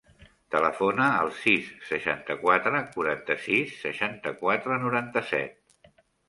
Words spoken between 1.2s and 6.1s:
al sis, seixanta-quatre, quaranta-sis, seixanta-quatre, noranta-set.